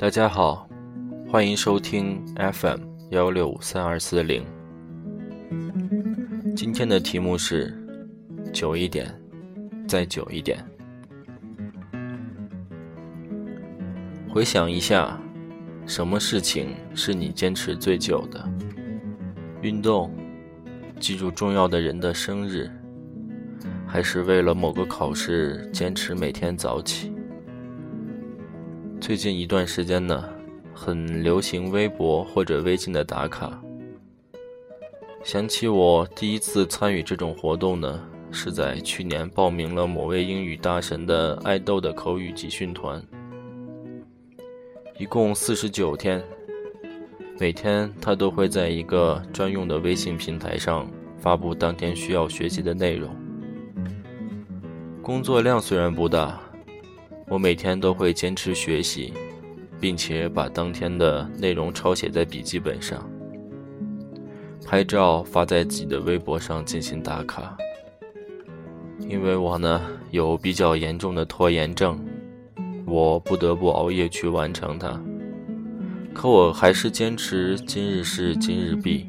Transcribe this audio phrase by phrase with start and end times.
[0.00, 0.66] 大家好，
[1.28, 4.42] 欢迎收听 FM 幺六三二四零。
[6.56, 7.70] 今天的题目是
[8.50, 9.14] 久一点，
[9.86, 10.64] 再久一点。
[14.26, 15.20] 回想一下，
[15.84, 18.42] 什么事情是你坚持最久的？
[19.60, 20.10] 运动，
[20.98, 22.70] 记住重要的人的生日，
[23.86, 27.12] 还是为了某个考试坚持每天早起？
[29.00, 30.28] 最近一段时间呢，
[30.74, 33.58] 很流行微博或者微信的打卡。
[35.24, 37.98] 想起我第一次参与这种活动呢，
[38.30, 43.02] 是在去年报名了某位英语大神的爱豆的口语集训团，
[44.98, 46.22] 一共四十九天，
[47.38, 50.86] 每天他都会在一个专用的微信平台上
[51.18, 53.10] 发布当天需要学习的内容。
[55.02, 56.38] 工作量虽然不大。
[57.30, 59.12] 我每天都会坚持学习，
[59.78, 63.08] 并且把当天的内容抄写在笔记本上，
[64.66, 67.56] 拍照发在自己的微博上进行打卡。
[69.08, 72.04] 因为我呢有比较严重的拖延症，
[72.84, 75.00] 我不得不熬夜去完成它。
[76.12, 79.08] 可我还是坚持今日事今日毕。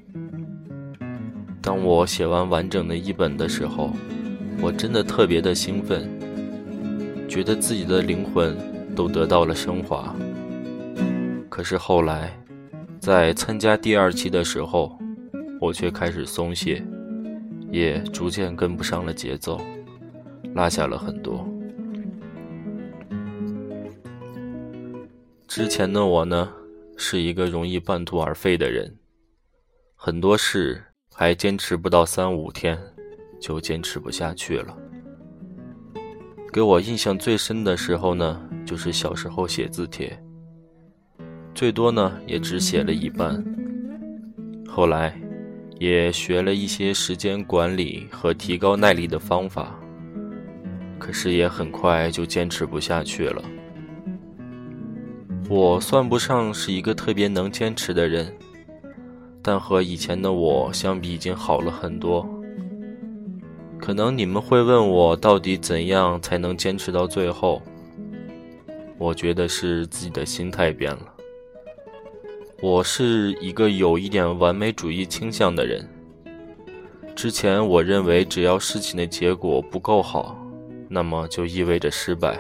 [1.60, 3.90] 当我写完完整的一本的时候，
[4.62, 6.08] 我真的特别的兴奋。
[7.32, 8.58] 觉得自己的灵魂
[8.94, 10.14] 都得到了升华。
[11.48, 12.38] 可是后来，
[13.00, 15.00] 在参加第二期的时候，
[15.62, 16.86] 我却开始松懈，
[17.72, 19.62] 也逐渐跟不上了节奏，
[20.54, 21.48] 落下了很多。
[25.48, 26.52] 之前的我呢，
[26.98, 28.94] 是一个容易半途而废的人，
[29.96, 30.84] 很多事
[31.16, 32.78] 还坚持不到三五天，
[33.40, 34.78] 就坚持不下去了。
[36.54, 40.22] 给我印象最深的时候呢，就是小时候写字帖，
[41.56, 43.42] 最多呢也只写了一半。
[44.68, 45.18] 后来，
[45.80, 49.80] 也学了一些时间管理和提高耐力的方法，
[51.00, 53.42] 可是也很快就坚持不下去了。
[55.50, 58.30] 我算不上是一个特别能坚持的人，
[59.42, 62.28] 但和以前的我相比，已经好了很多。
[63.82, 67.60] 可能你们会问我，到底怎样才能坚持到最后？
[69.00, 71.02] 我觉得是自己的心态变了。
[72.62, 75.90] 我是一个有一点完美主义倾向的人。
[77.16, 80.38] 之前我认为，只要事情的结果不够好，
[80.88, 82.40] 那么就意味着失败，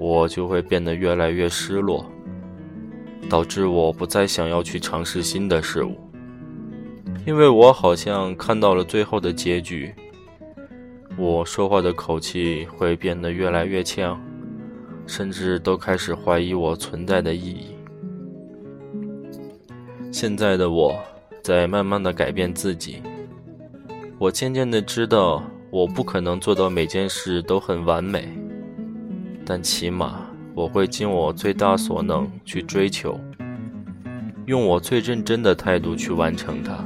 [0.00, 2.04] 我就会变得越来越失落，
[3.30, 5.96] 导致我不再想要去尝试新的事物，
[7.24, 9.94] 因为我好像看到了最后的结局。
[11.18, 14.20] 我说话的口气会变得越来越呛，
[15.06, 17.68] 甚至都开始怀疑我存在的意义。
[20.12, 20.94] 现在的我
[21.42, 23.02] 在慢慢的改变自己，
[24.18, 28.28] 我渐渐的知道我不可能做到每件事都很完美，
[29.44, 33.18] 但起码我会尽我最大所能去追求，
[34.44, 36.84] 用我最认真的态度去完成它，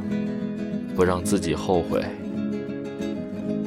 [0.95, 2.01] 不让自己后悔。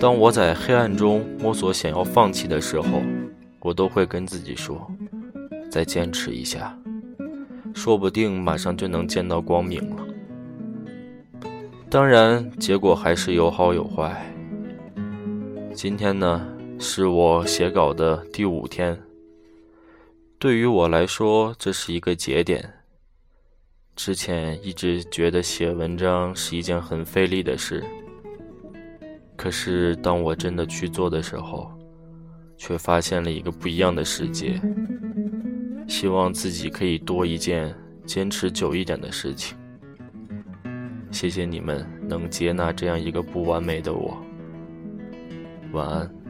[0.04, 3.02] 当我在黑暗中摸索想要放弃的时候，
[3.62, 4.92] 我都会跟自己说
[5.72, 6.78] ：“再坚持一下，
[7.74, 10.06] 说不定马上就能见到光明了。”
[11.90, 14.30] 当然，结果还是有好有坏。
[15.74, 16.46] 今天呢，
[16.78, 19.02] 是我写稿的第五天。
[20.38, 22.74] 对于我来说，这是一个节点。
[23.96, 27.82] 之前一直觉得写文章是一件很费力的事。
[29.36, 31.72] 可是，当我真的去做的时候，
[32.56, 34.62] 却发现了一个不一样的世界。
[35.88, 39.58] 希望自己可以多一件坚持久一点的事情。
[41.12, 44.18] 谢谢你们能接纳这样一个不完美的我。
[45.74, 46.23] 晚安。